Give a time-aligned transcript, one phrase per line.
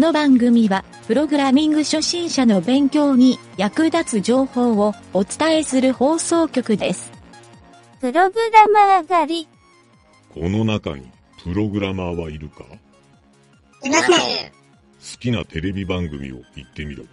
[0.00, 7.12] の番組は、プログラミング初心者の勉強に役立つ情報をお伝えする放送局です。
[8.00, 9.48] プログラマー狩り。
[10.34, 11.10] この中に
[11.42, 12.64] プログラマーはいるか？
[13.84, 14.16] いません。
[14.50, 14.54] 好
[15.20, 17.04] きなテレビ番組を言ってみろ。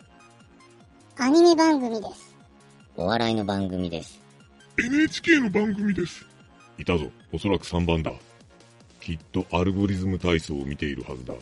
[1.18, 2.36] アニメ番組です。
[2.96, 4.20] お笑いの番組です。
[4.78, 6.26] NHK の番組です。
[6.78, 7.12] いたぞ。
[7.34, 8.12] おそらく3番だ。
[9.02, 11.34] きっとアルゴリズム体操を見ているはずだ。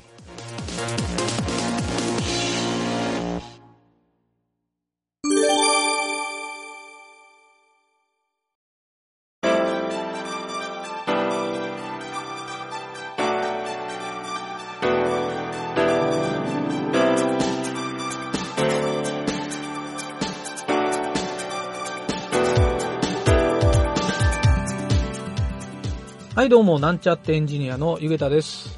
[26.46, 28.78] はい、どうも、なんちゃってエンジニアのゆげたです。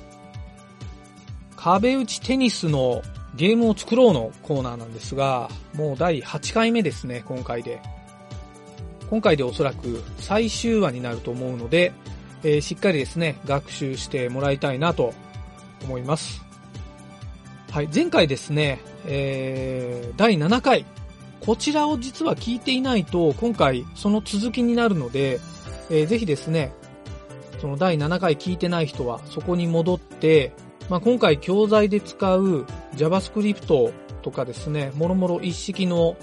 [1.58, 3.02] 壁打ちテニスの
[3.36, 7.82] ゲームを作ろうのコーナーなんですが、もう第8回目ですね、今回で。
[9.10, 11.92] 今回でおそらく最終話になると思うので、
[12.42, 15.14] えーしっかりですね、学習してもらいたいなと
[15.84, 16.42] 思います。
[17.72, 20.86] はい、前回ですね、えー、第7回。
[21.42, 25.42] こちらを実は聞いていないと、今回その続きになるので、
[25.90, 26.72] えーぜひですね、
[27.60, 30.54] その第7回聞いてない人はそこに戻って、
[30.90, 36.16] まあ、今回教材で使う JavaScript とかですね、もろもろ一式の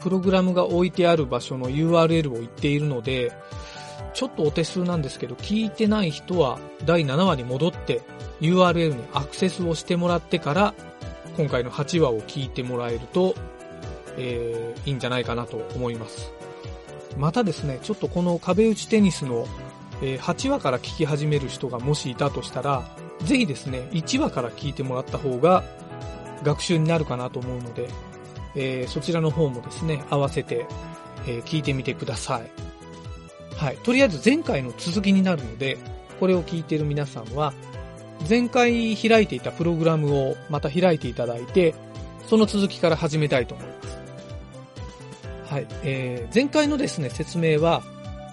[0.00, 3.32] プログラムが置いてある場所の URL を言っているので、
[4.14, 8.00] ちょっとお手数なんですけど、聞いてない人は第7話に戻って
[8.40, 10.74] URL にアクセスをしてもらってから、
[11.36, 13.34] 今回の8話を聞いてもらえると、
[14.16, 16.32] えーいいんじゃないかなと思います。
[17.16, 19.46] またですね、ちょっとこの壁打ちテニスの
[20.02, 22.88] え8話から聞き始める人がもしいたとしたら、
[23.24, 25.62] ぜひですね、1話から聞いてもらった方が
[26.42, 27.88] 学習になるかなと思うので、
[28.54, 30.66] えーそちらの方もですね、合わせて、
[31.26, 32.50] えー聞いてみてください。
[33.56, 33.76] はい。
[33.78, 35.76] とりあえず前回の続きになるので、
[36.18, 37.52] これを聞いている皆さんは、
[38.28, 41.74] 前回開いていたプログラムをまた開いていただいて、
[42.26, 43.72] その続きから始めたいと思いま
[45.48, 45.52] す。
[45.52, 45.66] はい。
[45.82, 47.82] えー前回のですね、説明は、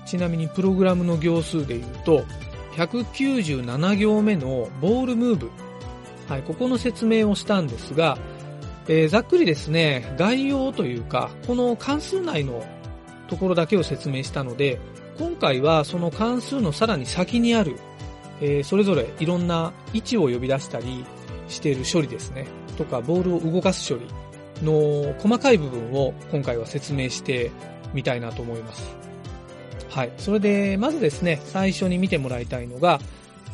[0.08, 2.24] ちなみにプログラムの行数で言うと、
[2.78, 5.52] 197行目のボールムーブ。
[6.30, 8.18] はい、ここの説明をしたんですが、
[8.88, 12.64] えーざっくりですね、概要というか、この関数内の
[13.28, 14.80] ところだけを説明したので、
[15.20, 17.76] 今回はその関数のさらに先にある、
[18.40, 21.06] えーそれぞれいろんな位置を呼び出したり
[21.50, 22.48] している処理ですね、
[22.78, 24.08] とかボールを動かす処理
[24.64, 27.52] の細かい部分を今回は説明して
[27.94, 28.96] みたいなと思います。
[29.98, 30.12] はい。
[30.20, 33.02] それで、まずですね、最初に見てもらいたいのが、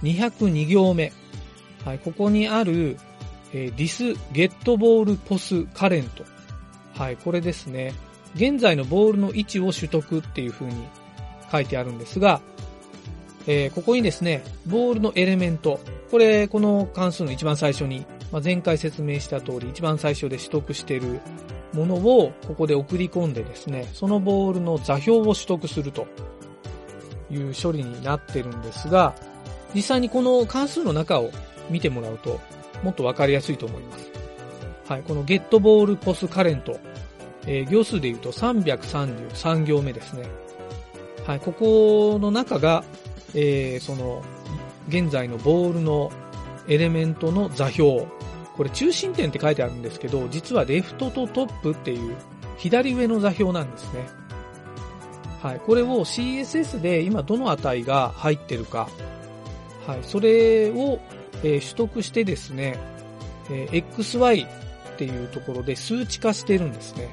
[0.02, 1.14] 202行目。
[1.86, 2.00] はい。
[2.00, 2.98] ここにある、
[3.54, 6.10] えー this get ball pos current。
[6.96, 7.16] はい。
[7.16, 7.94] これですね。
[8.36, 10.74] 現在のボールの位置を取得っていう風に
[11.50, 12.42] 書いてあるんですが、
[13.48, 15.80] えーここにですね、ボールのエレメント。
[16.12, 21.22] これ、この関数の一番最初に、まあ、前回説明した通り、一番最初で取得している
[21.72, 26.06] ものをここで送り込んでですね、そのボールの座標を取得すると
[27.34, 29.14] いう処理になってるんですが、
[29.74, 31.32] 実際にこの関数の中を
[31.70, 32.40] 見てもらうと
[32.84, 34.12] もっとわかりやすいと思います。
[34.88, 36.80] はい、この getBallPostCurrent、
[37.48, 40.28] えー行数で言うと333行目ですね。
[41.26, 42.84] はい、ここの中が、
[43.34, 44.22] えーその、
[44.90, 46.12] 現在のボールの
[46.68, 48.06] エレメントの座標、
[48.56, 52.16] これ中心点って書いてあるんですけど、実はレフトとトップっていう
[52.58, 54.06] 左上の座標なんですね。
[55.44, 55.60] はい。
[55.60, 58.88] これを CSS で今どの値が入ってるか、
[59.86, 60.00] はい。
[60.04, 61.00] それを、
[61.44, 62.80] えー取得してですね、
[63.52, 67.10] えー XY っていうところで数値化してるんですね。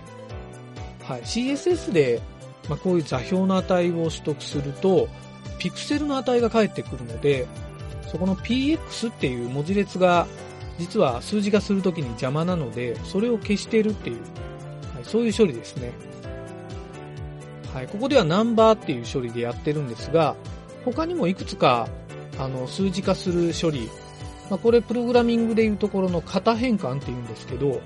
[1.02, 1.22] はい。
[1.22, 2.22] CSS で、
[2.68, 5.08] まあ、こういう座標の値を取得すると、
[5.58, 7.48] ピクセルの値が返ってくるので、
[8.06, 10.28] そこの PX っていう文字列が
[10.78, 14.16] 実は数字化するときに邪魔なので、それを消してるっていう、
[14.94, 16.09] はい、そういう処理ですね。
[17.74, 20.34] はい、ここではナンバーっていう処理でやってるんですが、
[20.84, 21.88] 他にもいくつか、
[22.38, 23.88] あの、数字化する処理、
[24.48, 27.80] まあ、これプログラミングでいうところの型変換っていうんですけど、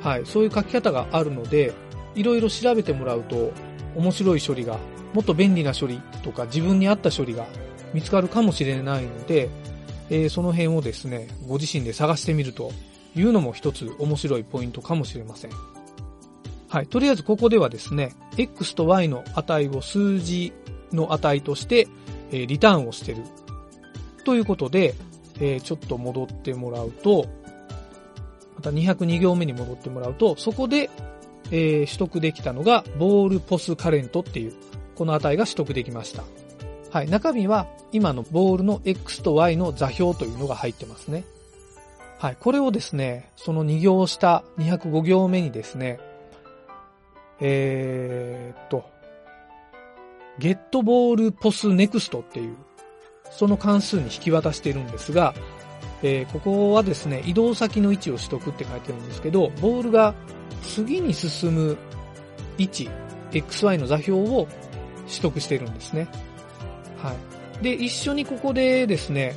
[0.00, 1.72] はい、そういう書き方があるので、
[2.14, 3.52] いろいろ調べてもらうと、
[3.96, 4.78] 面白い処理が、
[5.14, 7.46] もっと便利な処理とか自分に合った処理が
[7.94, 9.48] 見つかるかもしれないので、
[10.10, 12.70] えーその辺をですね、ご自身で探してみると
[13.16, 15.50] いうのも一つ面白いポイントかもしれません。
[16.72, 16.86] はい。
[16.86, 20.54] とりあえずここではですね、x と y の値を数字
[20.90, 21.86] の値として、
[22.30, 23.24] えーリターンをしてる。
[24.24, 24.94] ということで、
[25.38, 27.26] えーちょっと戻ってもらうと、
[28.56, 30.88] また202行目に戻ってもらうと、そこで、
[31.50, 34.54] えー取得できたのが、ボールポスカレントっていう、
[34.94, 36.24] この値が取得できました。
[36.90, 37.10] はい。
[37.10, 41.24] 中身は、今のボールの X と Y の座標というのが入ってますね。
[42.18, 42.36] はい。
[42.40, 46.00] これをですね、その2行下、205行目にですね、
[47.40, 48.84] えーっと、
[50.38, 52.56] ゲットボールポスネクストっていう、
[53.30, 55.34] その関数に引き渡しているんですが、
[56.02, 60.14] えーここはですね、移動先の位置を取得って書いてるんですけど、ボールが
[60.62, 61.76] 次に進む
[62.58, 62.90] 位置、
[63.30, 64.46] XY の座標を
[65.08, 66.08] 取得しているんですね。
[67.02, 67.14] は
[67.60, 67.64] い。
[67.64, 69.34] で、一緒にここでですね、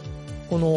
[0.49, 0.67] この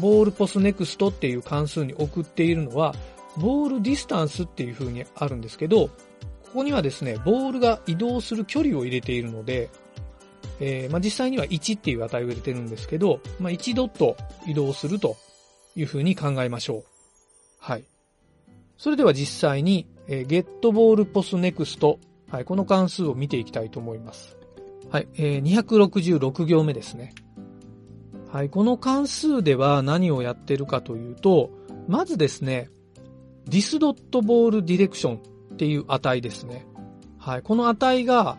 [0.00, 2.94] ボールポスネクストっていう関数に送っているのは、
[3.36, 5.90] ボールディスタンスっていう風にあるんですけど、
[6.52, 9.70] ここにはですね、ボールが移動する距離を入れているので、
[10.60, 15.16] えーまあ、実際には1っていう値を入れてるんですけど、まあ、1ドット移動すると
[15.74, 16.84] いう風に考えましょう。
[17.58, 17.84] はい。
[18.76, 21.98] それでは実際に、えー、getBallPostNext、
[22.30, 24.36] はい、この関数を見ていきたいと思います。
[24.90, 27.14] はい、えー266行目ですね。
[28.30, 31.50] はい、この関数では何をやってるかというと、
[31.88, 32.68] まずですね、
[33.48, 35.31] this.ballDirection
[35.62, 36.66] っていう値ですね。
[37.18, 38.36] はい、この値が、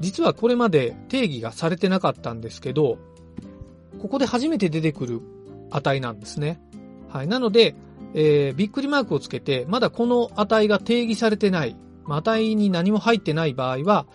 [0.00, 2.98] 実はこれまで定義がされてなかったんですけど、
[4.02, 5.22] ここで初めて出てくる
[5.70, 6.60] 値なんですね。
[7.08, 7.74] はい、なので、
[8.12, 11.74] えーびっくりマークをつけて、まだこの値が定義されてない、
[12.04, 14.06] まあ値に何も入ってない場合は、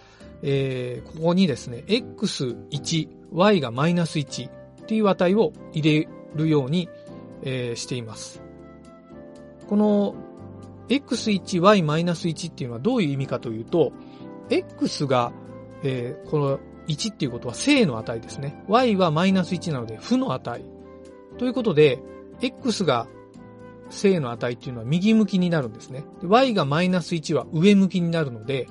[0.43, 4.51] えーここにですね、x1、y がマイナス1っ
[4.85, 6.87] ていう値を入れるように、
[7.41, 8.43] えーしています。
[9.67, 10.13] この
[10.89, 13.91] x1、y-1 っていうのはどういう意味かというと、
[14.49, 15.31] x が、
[15.83, 18.61] えーこの1っていうことは正の値ですね。
[18.67, 20.65] y はマイナス1なので負の値。
[21.37, 21.99] ということで、
[22.41, 23.07] x が
[23.89, 26.03] 正の値っていうのは右向きになるんですね。
[26.23, 28.67] y がマイナス1は上向きになるので、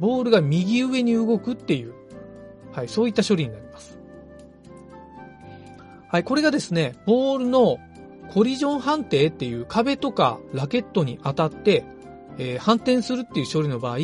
[0.00, 1.94] ボールが右上に動くっていう、
[2.72, 3.98] はい、そういった処理になります。
[6.08, 7.78] はい、これがですね、ボールの
[8.32, 11.84] コリジョン判定っていう壁とかラケットに当たって、
[12.38, 13.98] えー反転するっていう処理の場合、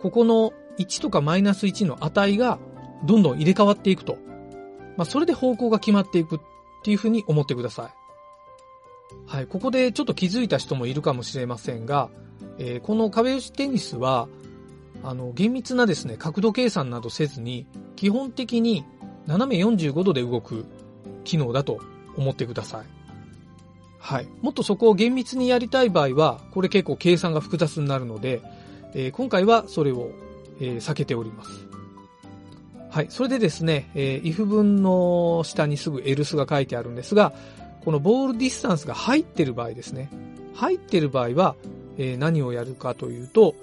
[0.00, 2.58] ここの1とかマイナス1の値が
[3.04, 4.18] どんどん入れ替わっていくと。
[4.96, 6.38] まあ、それで方向が決まっていくっ
[6.84, 8.04] ていうふうに思ってください。
[9.26, 12.10] はい、ここでちょっと気づいた人もいるかもしれませんが、
[12.58, 14.28] えーこの壁打ちテニスは、
[15.02, 18.84] あの、厳密なですね、角度計算などせずに、基本的に
[19.26, 20.64] 斜め45度で動く
[21.24, 21.80] 機能だと
[22.16, 23.03] 思ってください。
[24.04, 24.28] はい。
[24.42, 28.42] もっとそこを厳密にやりたい場合は、これ結構計算が複雑になるので、
[28.92, 30.10] えー今回はそれを、
[30.60, 31.50] えー避けております。
[32.90, 33.06] はい。
[33.08, 37.32] それでですね、えー if 文の下にすぐ else が書いてあるんですが、
[37.82, 40.10] このボールディスタンスが入ってる場合ですね。
[40.52, 41.56] 入ってる場合は、
[41.96, 43.54] えー何をやるかというと、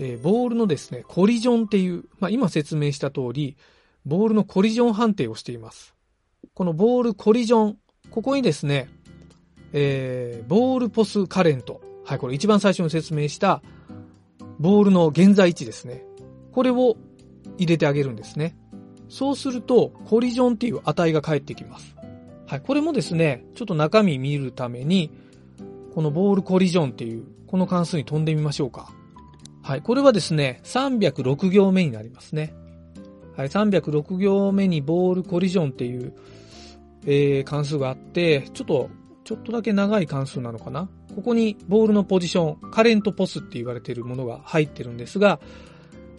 [0.00, 3.56] えーボールのですね、コリジョンっていう、まあ、今説明した通り、
[4.04, 5.94] ボールのコリジョン判定をしています。
[6.52, 7.78] このボールコリジョン、
[8.10, 8.88] ここにですね、
[9.76, 11.82] えーボールポスカレント。
[12.04, 13.60] はい、これ一番最初に説明した、
[14.58, 16.04] ボールの現在位置ですね。
[16.52, 16.96] これを
[17.58, 18.56] 入れてあげるんですね。
[19.08, 21.96] そうすると、コリジョンっていう値が返ってきます。
[22.46, 25.10] はい、これもですね、ちょっと中身見るために、
[25.94, 28.92] このボールコリジョンっていう、この関数に飛んでみましょうか。
[29.62, 32.54] はい、これはですね、306行目になりますね。
[33.36, 36.12] はい、306行目にボールコリジョンっていう、
[37.06, 38.90] えー関数があって、ちょっと、
[39.24, 40.88] ちょっとだけ長い関数なのかな？
[41.14, 45.40] ここにボールのポジション、カレントポスって言われているものが入ってるんですが、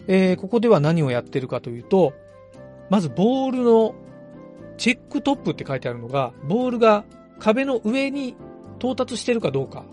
[0.08, 2.14] えーここでは何をやってるかというと、
[2.90, 3.94] まずボールの
[4.76, 7.04] チェックトップって書いてあるのが、ボールが
[7.38, 8.36] 壁の上に
[8.78, 9.84] 到達してるかどうか、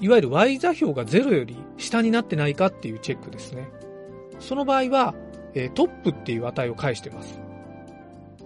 [0.00, 3.68] いわゆる Y 座標が0より下になってないかっていうチェックですね。
[4.40, 5.14] その場合は、
[5.54, 7.40] えートップっていう値を返してます。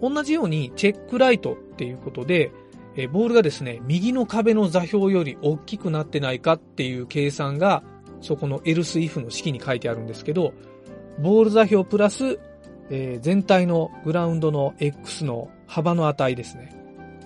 [0.03, 2.53] 同じようにチェックライトっていうことで、
[3.01, 7.85] えボールがですね、右の壁の座標より大きくなってないかっていう計算が、
[8.21, 10.53] そこの else if の式に書いてあるんですけど、
[11.21, 12.41] ボール座標プラス、
[12.91, 16.75] えー全体のグラウンドの X の幅の値ですね。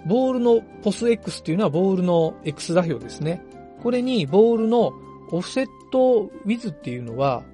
[0.07, 3.43] ボールのポス X っていうのはボールの X 座標ですね。
[3.83, 4.93] これにボールの
[5.31, 7.45] オフセットウィズっていうのは、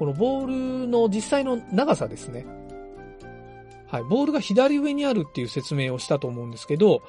[0.00, 2.44] このボールの実際の長さですね。
[3.86, 4.02] はい。
[4.02, 7.02] ボールが左上にあるっていう説明をしたと思うんですけど、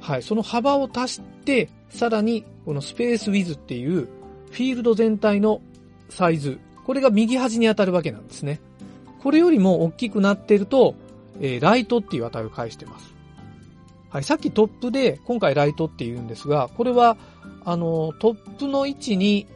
[0.00, 0.22] はい。
[0.22, 4.08] その幅を足して、さらにこのスペースウィズっていう
[4.50, 5.60] フィールド全体の
[6.08, 6.58] サイズ。
[6.84, 8.60] これが右端に当たるわけなんですね。
[9.22, 10.94] これよりも大きくなってると、
[11.40, 13.14] えーライトっていう値を返してます。
[14.10, 17.16] はい、さっきトップで、今回ライトって言うんですが、これは、
[17.64, 19.46] あの、トップの位置に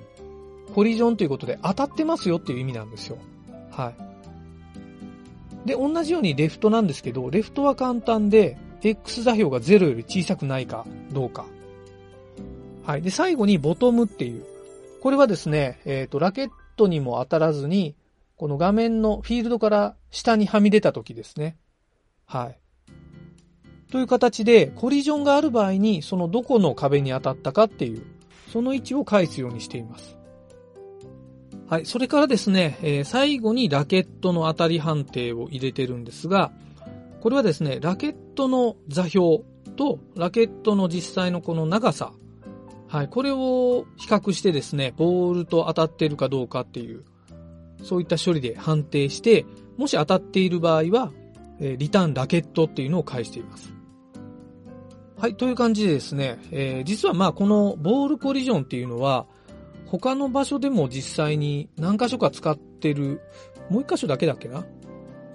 [0.74, 3.18] コリジョンということで当たってますよっていう意味なんですよ。
[3.72, 3.92] は
[5.64, 5.68] い。
[5.68, 8.56] で、同じようにレフトなんですけど、レフトは簡単で、
[8.88, 11.46] X 座標が0より小さくないかどうか。
[12.84, 13.02] はい。
[13.02, 14.44] で、最後にボトムっていう。
[15.00, 17.94] これはですね、えっ、と、ラケットにも当たらずに、
[18.36, 21.56] この画面のフィールドから下にはみ出た時ですね。
[22.26, 22.58] はい。
[23.90, 28.02] という形で、コリジョンがある場合に、そのどこの壁に当たったかっていう、
[28.52, 30.16] その位置を返すようにしています。
[31.68, 31.86] はい。
[31.86, 36.52] それからですね、えー最後にラケットの当たり判定を入れてるんですが、
[37.24, 39.38] これはですね、ラケットの座標
[39.76, 42.12] とラケットの実際のこの長さ、
[42.86, 43.08] はい。
[43.08, 47.02] これを比較してですね、ボールと当たっているかどうかっていう、
[47.82, 49.46] そういった処理で判定して、
[49.78, 51.12] もし当たっている場合は、
[51.60, 53.72] えリターンラケットっていうのを返しています。
[55.16, 59.24] はい、という感じでですね、えー実はまあこのボールコリジョンっていうのは、
[59.86, 63.22] 他の場所でも実際に何箇所か使ってる、
[63.70, 64.66] もう一箇所だけだっけな？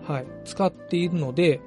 [0.03, 1.61] はい、使っているので、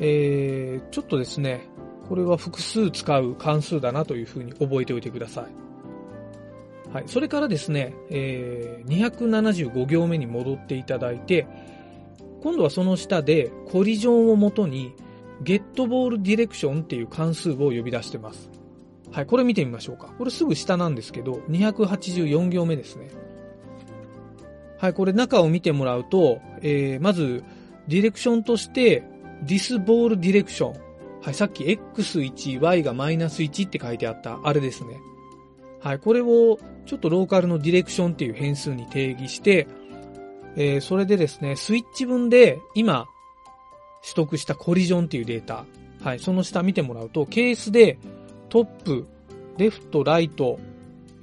[0.00, 1.68] えーちょっとですね、
[2.08, 6.92] これは複数使う関数だなというふうに覚えておいてください。
[6.92, 11.46] はい、それからですね、えー275行目に戻っていただいて、
[12.42, 14.94] 今度はその下でコリジョンをもとに、
[15.42, 18.50] ゲットボールディレクションっていう関数を呼び出してます。
[19.12, 20.08] はい、これ見てみましょうか。
[20.18, 23.10] これすぐ下なんですけど、284行目ですね。
[24.78, 27.44] はい、これ中を見てもらうと、えー、まず、
[27.88, 29.02] ディレクションとして、
[29.44, 30.74] this ball direction。
[31.22, 34.98] はい、さっき x1、y がマイナス1って書いてあった、あれですね。
[35.80, 39.66] はい、これをちょっとローカルのディレクションっていう変数に定義して、
[40.56, 43.06] えーそれでですね、スイッチ分で今
[44.02, 45.66] 取得したコリジョンっていうデータ、
[46.02, 47.98] はい、その下見てもらうと、ケースで
[48.48, 49.06] トップ、
[49.58, 50.58] レフト、ライト、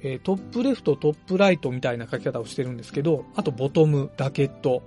[0.00, 4.82] えートップレフト、トップライトみたいな書き方をしてるんですけど、あとボトム、ラケット。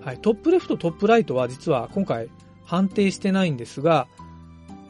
[0.00, 2.28] はい、トップレフト、トップライトは実は今回
[2.68, 4.06] 判定してないんですが、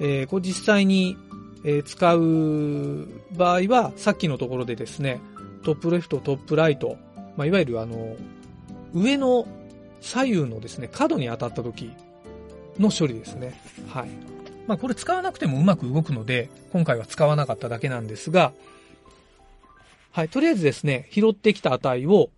[0.01, 1.17] えーこれ実際に、
[1.65, 5.21] え使う場合は、さっきのところでですね、
[5.63, 6.97] トップレフト、トップライト、
[7.37, 8.17] まあ、いわゆるあの、
[8.95, 9.47] 上の
[10.01, 11.91] 左右のですね、角に当たった時
[12.79, 13.61] の処理ですね。
[13.89, 14.09] はい。
[14.67, 18.53] まあこれ使わなくてもうまく動くので、今回は使わなかっただけなんですが、
[20.11, 20.29] はい。
[20.29, 22.31] とりあえずですね、拾ってきた値を、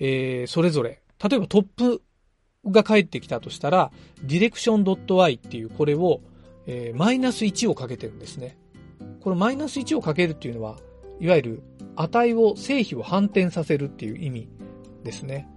[0.00, 2.02] えー、それぞれ、例えばトップ
[2.72, 3.90] が返ってきたとしたら、
[4.24, 6.20] direction.y っていうこれを、
[6.66, 8.56] えーマイナス1をかけてるんですね。
[9.20, 10.76] このマイナス1をかけるっていうのは、
[11.20, 11.62] いわゆる
[11.96, 14.48] 値を、正比を反転させるっていう意味
[15.04, 15.48] ですね。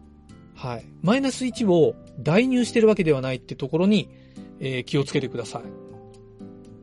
[0.56, 0.86] はい。
[1.02, 4.10] マイナス1を代入してるわけではないってところに、
[4.60, 5.92] えー気をつけてください。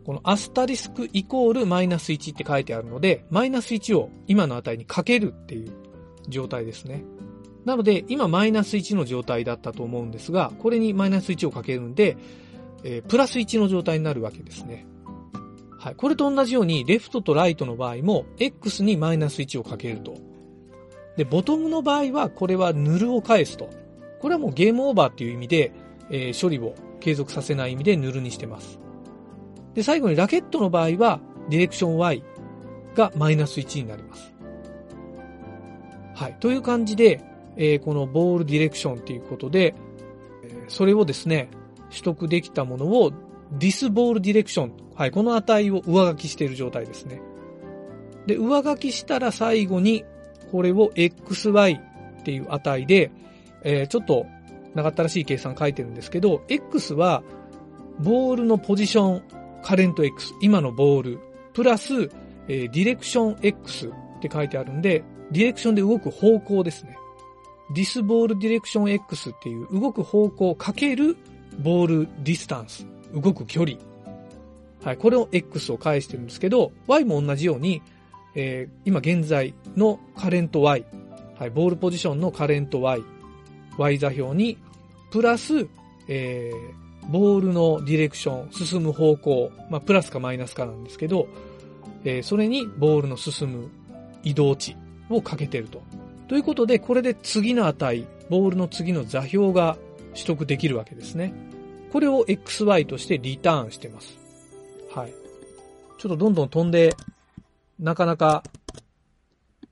[0.08, 5.72] このアスタリスクイコールマイナス1って書いてあるので、マイナス1を今の値にかけるっていう
[6.28, 7.04] 状態ですね。
[7.68, 12.16] なので、今マイナス1の状態だったと思うんですが、これにマイナス1をかけるんで、
[12.82, 14.86] えープラス1の状態になるわけですね。
[15.78, 15.94] はい。
[15.94, 20.14] これと同じように、レフトとライトの場合も、X にマイナス1をかけると。
[21.18, 23.68] で、ボトムの場合は、これはヌルを返すと。
[24.20, 25.72] これはもうゲームオーバーっていう意味で、
[26.08, 28.78] えー処理を継続させない意味でヌルにしてます。
[29.74, 31.20] で、最後にラケットの場合は、
[31.50, 32.22] ディレクション Y
[32.94, 34.32] がマイナス1になります。
[36.14, 36.36] はい。
[36.40, 39.74] という感じで、えーこのボールディレクションっていうことで、
[40.68, 41.50] それをですね、
[41.90, 43.12] 取得できたものを
[43.58, 44.72] this ボールディレクション。
[44.94, 45.10] はい。
[45.10, 47.20] この値を上書きしている状態ですね。
[48.26, 50.04] で、上書きしたら最後に、
[50.50, 53.10] これを xy っていう値で、
[53.64, 54.26] えーちょっと
[54.74, 57.22] 長ったらしい計算書いてるんですけど、x は、
[58.00, 59.22] ボールのポジション、
[59.62, 61.18] カレント x、今のボール、
[61.54, 62.10] プラス、
[62.48, 66.96] えーディレクション x って書いてあるんで、ディレクションで動く方向ですね。
[67.74, 71.16] ディスボールディレクション x っていう動く方向かける
[71.58, 73.78] ボールディスタンス、動く距離。
[74.82, 77.82] はい、これを x を返してるんですけど、y も同じように、
[78.34, 80.84] えー今現在のカレント y、
[81.38, 83.02] はい、ボールポジションのカレント y、
[83.76, 84.56] y 座標に、
[85.10, 85.68] プラス、
[86.08, 91.26] えーボールのディレクション、進む方向、まあ、プラスかマイナスかなんですけど、
[92.04, 93.68] えーそれにボールの進む
[94.22, 94.76] 移動値
[95.10, 95.82] をかけてると。
[96.28, 99.78] ということで、これで次の値、ボールの次の座標が
[100.12, 101.32] 取得できるわけですね。
[101.92, 104.18] これを xy としてリターンしてます。
[104.94, 105.12] はい。
[105.98, 106.94] ちょっとどんどん飛んで、
[107.78, 108.42] なかなか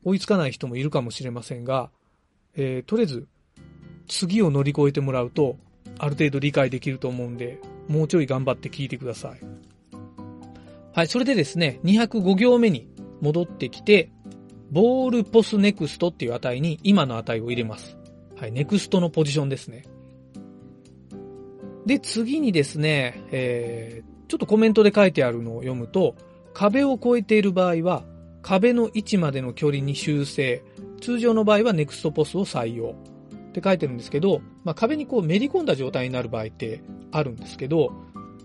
[0.04, 1.90] 追いつかない人もいるかもしれませんが、
[2.54, 3.26] えーとりあえず、
[4.08, 5.58] 次を乗り越えてもらうと、
[5.98, 9.40] ある程度理解できると思うんで、もうちょい頑張って聞いてください。
[10.92, 12.88] はい、それでですね、205行目に
[13.20, 14.10] 戻ってきて、
[14.70, 17.96] ボールポスネクストっていう値に今の値を入れます。
[18.36, 19.84] はい、ネクストのポジションですね。
[21.86, 26.16] で、次にですね、えー、ちょっとコメントで書いてあるのを読むと、
[26.52, 28.04] 壁を越えている場合は、
[28.42, 30.62] 壁の位置までの距離に修正。
[31.00, 32.90] 通常の場合はネクストポスを採用。
[32.90, 37.90] って書いてるんですけど、まあ、壁にこうめり込んだ状態になる場合ってあるんですけど、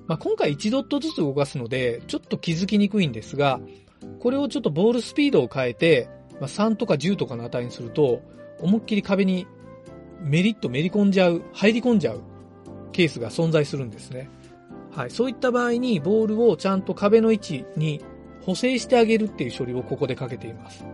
[0.07, 3.59] まあ、今回1ドットずつ動かすので、ちょっと気づきにくいんですが、
[4.19, 8.21] これをちょっとボールスピードを変えて、まあ、3とか10とかの値にすると、
[8.59, 9.47] 思いっきり壁に
[10.21, 12.21] メリッとめり込んじゃう、入り込んじゃう
[12.91, 14.29] ケースが存在するんですね。
[14.91, 15.11] はい。
[15.11, 18.01] そういった場合に、ボールをちゃんと壁の位置に
[18.41, 20.85] 補正してあげるっていう処理をここでかけています。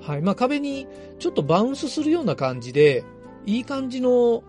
[0.00, 0.22] はい。
[0.22, 0.86] まあ、壁に
[1.18, 3.04] ちょっとバウンスするような感じで、
[3.46, 4.42] いい感じの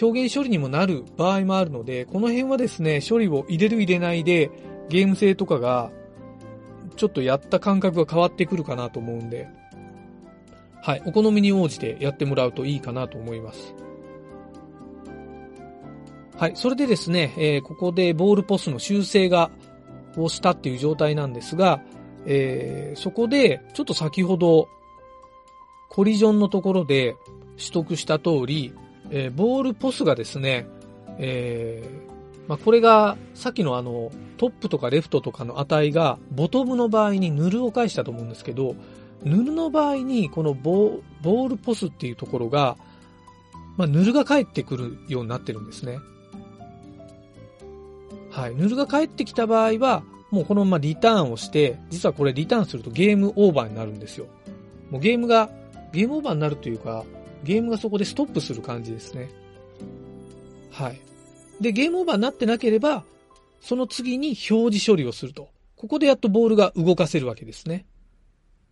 [0.00, 4.50] 表現処理にもなる場合もあるので、この辺はですね、処理を入れる入れないで、
[4.88, 5.90] ゲーム性とかが、
[6.96, 9.48] ちょっとやった感覚が変わってくるかなと思うんで、
[10.82, 11.02] はい。
[11.04, 13.74] お好みに応じてやってもらうといいかなと思います。
[16.36, 16.52] はい。
[16.54, 19.50] それでですね、えーここでボールポスの修正が、
[20.16, 21.80] をしたっていう状態なんですが、
[22.24, 24.68] えーそこで、ちょっと先ほど、
[25.88, 27.16] コリジョンのところで
[27.56, 28.72] 取得した通り、
[29.10, 30.68] えーボールポスがですね、
[31.18, 32.15] えー
[32.48, 38.76] まあ、これが、さっきのあの、トップとかレフトとかの値が、ボトムの場合にヌルを返したと思うんですけど、
[39.24, 42.76] ヌルの場合に、このボボールポスっていうところが、
[43.76, 45.98] まあ、ヌルが返ってくるようになってるんですね。
[48.30, 48.54] はい。
[48.54, 54.26] ヌルが返ってきた場合は、もうこのままリターンをして、実はこれリターンするとゲームオーバーになるんですよ。
[54.90, 55.50] もうゲームが、
[55.92, 57.04] ゲームオーバーになるというか、
[57.44, 59.30] ゲームがそこでストップする感じですね。
[60.70, 61.00] はい。
[61.60, 63.04] で、ゲームオーバーになってなければ、
[63.60, 65.48] その次に表示処理をすると。
[65.76, 67.86] ここでやっとボールが動かせるわけですね。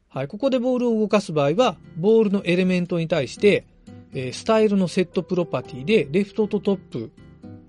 [0.08, 0.28] はい。
[0.28, 3.66] ここでボールを動かす場合は、ボールのエレメントに対して、
[4.12, 7.10] えースタイルのセットプロパティで、レフトとトップ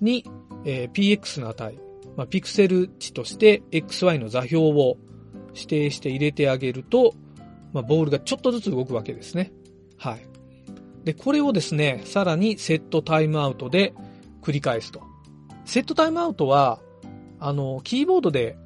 [0.02, 0.26] に、
[0.64, 1.76] えー px の値、
[2.16, 4.98] まあ、ピクセル値として xy の座標を
[5.54, 7.14] 指定して入れてあげると、
[7.74, 9.52] まあ、ボールがちょっとずつ動くわけですね。
[9.98, 10.26] はい。
[11.04, 13.94] で、これをですね、さらにセットタイムアウトで
[14.42, 15.02] 繰り返すと。
[15.66, 16.80] セットタイムアウトは、
[17.40, 18.58] あの、キーボードで、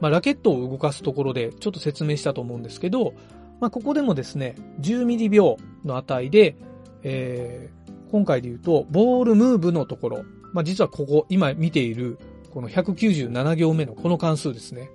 [0.00, 3.14] まあ、ラケットを動かすところでちょっと説明したと思うんですけど、
[3.60, 6.56] まあ、ここでもですね、10ミリ秒の値で、
[7.02, 7.78] えー
[8.10, 12.18] 今回で言うと、ボールムーブのところ、まあ、実はここ、今見ている、
[12.50, 14.90] この197行目のこの関数ですね。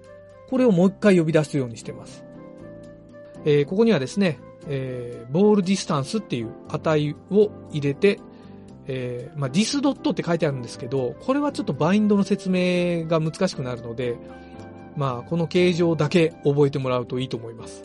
[0.49, 2.25] これをもう一回呼び出すようにしてます。
[3.45, 8.19] えーここにはですね、えーボールディスタンスっていう値を入れて、
[8.87, 14.17] えーまあ、ディスドットって書いてあるんですけど、これはちょっとバインドの説明が難しくなるので、
[14.95, 17.83] まあ、この形状だけ覚えてもらうといいと思います。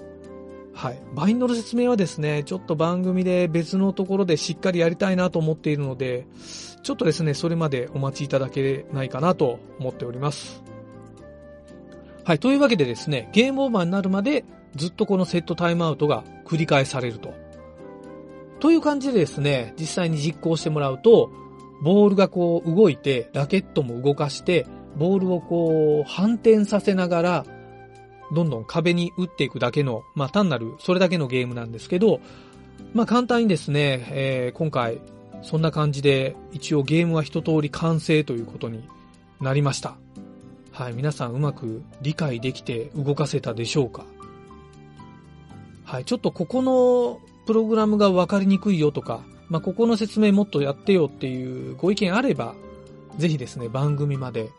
[0.75, 0.99] はい。
[1.15, 6.27] バインドの説明はですね、ちょっと番組で別のところでしっかりやりたいなと思っているので、
[6.83, 10.63] ちょっとですね、それまでお待ちいただけないかなと思っております。
[12.25, 12.39] はい。
[12.39, 14.45] というわけでですね、ゲームオーバーになるまで
[14.77, 17.48] ずっとこのセットタイムアウトが繰り返されると。
[18.61, 21.31] という感じでですね、実際に実行してもらうと、
[21.83, 24.67] ボールがこう動いて、ラケットも動かして、
[24.97, 27.47] ボールをこう反転させながら、
[28.35, 32.21] どんどん壁に打っていくだけの、まあ単なるそれだけのゲームなんですけど、
[32.95, 35.01] まあ簡単にですね、えー今回
[35.43, 38.83] そんな感じで一応ゲームは一通り完成ということに
[39.41, 39.97] なりました。
[40.73, 44.05] はい、皆さんうまく理解できて動かせたでしょうか
[45.85, 52.55] はい、ちょっとここのプログラムがわかりにくいよとか、まあ、ここの説明もっとやってよっていうご意見あれば、
[53.17, 54.51] ぜひですね、番組まで、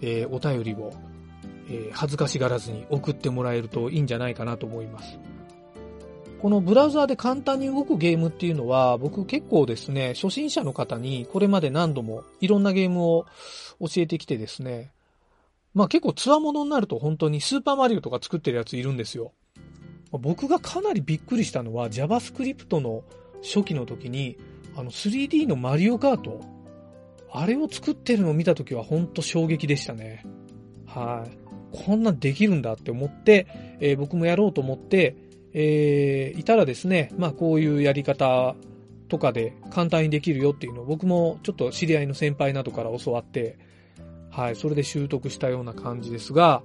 [0.00, 0.94] えーお便りを、
[1.68, 5.18] えー恥ずかしがらずに送ってもらえるといいんじゃないかなと思います。
[6.40, 13.26] このブラウザーで簡単に動くゲームっていうのは、僕結構ですね、初心者の方にこれまで何度もいろんなゲームを
[13.78, 14.90] 教えてきてですね、
[15.74, 19.32] まあ結構ツアモノになると本当にスーパーマリオとか作ってるやついるんですよ。
[20.12, 23.04] 僕がかなりびっくりしたのは JavaScript の
[23.42, 24.38] 初期の時に
[24.76, 26.40] あの 3D のマリオカート
[27.30, 30.24] あれを作ってるのを見た時は本当衝撃でしたね。
[30.86, 31.48] はい。
[31.84, 33.46] こんなんできるんだって思って、
[33.80, 35.16] えー僕もやろうと思って、
[35.52, 38.54] えーいたらですね、まあこういうやり方
[39.08, 43.58] とかで簡単にできるよっていうのを僕もちょっと知り合いの先輩などから教わって、
[44.30, 46.62] はい、それで習得したような感じですが、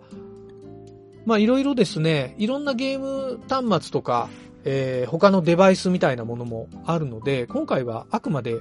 [1.25, 4.29] まあいろいろですね、いろんなゲーム端末とか、
[4.65, 8.59] えー他のデバイスみたいなものもあるので、今回はあくまで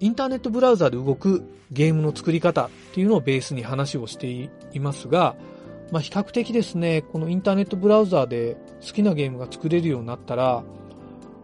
[0.00, 5.36] インターネットブラウザで動くゲームの作り方っていうのをベースに話をしていますが、
[5.90, 10.62] まあ、比較的ですね、このインターネットブラウザで好きなゲームが作れるようになったら、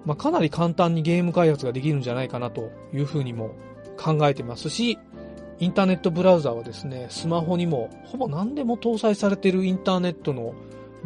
[0.05, 3.55] まあ、かなり簡単にゲーム開発ができるんじゃないかなというふうにも
[3.97, 4.99] 考えてますし、
[5.61, 10.55] インターネットブラウザはですね、スマホにもほぼ何でも搭載されているインターネットの